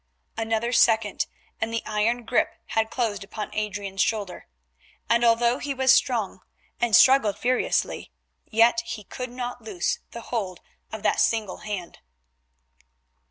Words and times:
Another 0.35 0.73
second 0.73 1.27
and 1.61 1.71
the 1.71 1.83
iron 1.85 2.25
grip 2.25 2.55
had 2.69 2.89
closed 2.89 3.23
upon 3.23 3.53
Adrian's 3.53 4.01
shoulder, 4.01 4.47
and 5.07 5.23
although 5.23 5.59
he 5.59 5.75
was 5.75 5.91
strong 5.91 6.39
and 6.79 6.95
struggled 6.95 7.37
furiously, 7.37 8.11
yet 8.49 8.81
he 8.83 9.03
could 9.03 9.29
not 9.29 9.61
loose 9.61 9.99
the 10.09 10.21
hold 10.21 10.59
of 10.91 11.03
that 11.03 11.19
single 11.19 11.57
hand. 11.57 11.99